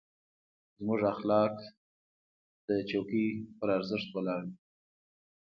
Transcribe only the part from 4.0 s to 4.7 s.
ولاړ دي.